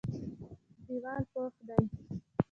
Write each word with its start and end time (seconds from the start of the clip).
دېوال 0.85 1.23
پخ 1.33 1.53
دی. 1.67 1.83